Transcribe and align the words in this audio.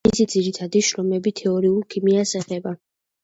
მისი 0.09 0.23
ძირითადი 0.35 0.81
შრომები 0.87 1.33
თეორიულ 1.41 1.85
ქიმიას 1.95 2.33
ეხება. 2.41 2.73